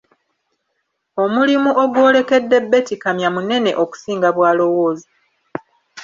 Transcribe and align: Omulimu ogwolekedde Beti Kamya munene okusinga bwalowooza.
Omulimu 1.23 1.71
ogwolekedde 1.83 2.57
Beti 2.71 2.95
Kamya 3.03 3.29
munene 3.35 3.71
okusinga 3.83 4.29
bwalowooza. 4.35 5.07